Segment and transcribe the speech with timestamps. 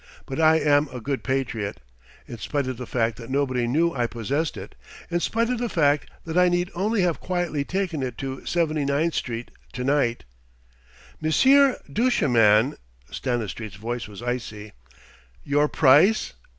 [0.25, 1.79] But I am a good patriot.
[2.27, 4.73] In spite of the fact that nobody knew I possessed it,
[5.11, 8.83] in spite of the fact that I need only have quietly taken it to Seventy
[8.83, 10.23] ninth Street to night"
[11.21, 12.77] "Monsieur Duchemin!"
[13.11, 14.73] Stanistreet's voice was icy.
[15.43, 16.33] "Your price?"